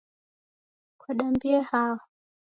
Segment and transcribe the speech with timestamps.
[0.99, 1.99] Kwadambie hao?